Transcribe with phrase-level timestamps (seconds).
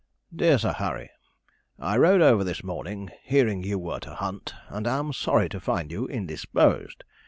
[0.35, 1.11] 'DEAR SIR HARRY,
[1.77, 5.91] I rode over this morning, hearing you were to hunt, and am sorry to find
[5.91, 7.03] you indisposed.